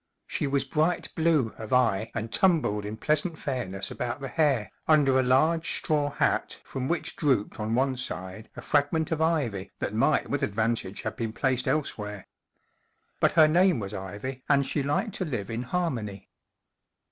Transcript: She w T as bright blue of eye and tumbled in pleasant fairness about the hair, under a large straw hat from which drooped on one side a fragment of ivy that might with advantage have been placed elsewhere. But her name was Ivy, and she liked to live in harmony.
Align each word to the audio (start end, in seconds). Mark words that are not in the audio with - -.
She 0.25 0.45
w 0.45 0.59
T 0.59 0.65
as 0.65 0.67
bright 0.67 1.13
blue 1.13 1.53
of 1.59 1.71
eye 1.71 2.11
and 2.15 2.33
tumbled 2.33 2.85
in 2.85 2.97
pleasant 2.97 3.37
fairness 3.37 3.91
about 3.91 4.19
the 4.19 4.29
hair, 4.29 4.71
under 4.87 5.19
a 5.19 5.21
large 5.21 5.75
straw 5.77 6.09
hat 6.09 6.59
from 6.63 6.87
which 6.87 7.15
drooped 7.15 7.59
on 7.59 7.75
one 7.75 7.95
side 7.97 8.49
a 8.57 8.63
fragment 8.63 9.11
of 9.11 9.21
ivy 9.21 9.69
that 9.77 9.93
might 9.93 10.27
with 10.27 10.41
advantage 10.41 11.03
have 11.03 11.15
been 11.17 11.33
placed 11.33 11.67
elsewhere. 11.67 12.25
But 13.19 13.33
her 13.33 13.47
name 13.47 13.79
was 13.79 13.93
Ivy, 13.93 14.43
and 14.49 14.65
she 14.65 14.81
liked 14.81 15.13
to 15.17 15.23
live 15.25 15.51
in 15.51 15.61
harmony. 15.61 16.29